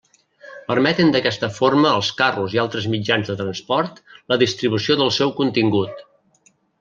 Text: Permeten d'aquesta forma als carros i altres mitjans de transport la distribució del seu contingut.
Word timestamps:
Permeten 0.69 1.11
d'aquesta 1.15 1.49
forma 1.57 1.91
als 1.99 2.09
carros 2.23 2.55
i 2.57 2.61
altres 2.63 2.87
mitjans 2.95 3.29
de 3.33 3.37
transport 3.45 4.01
la 4.33 4.39
distribució 4.47 4.97
del 5.03 5.13
seu 5.23 5.35
contingut. 5.43 6.03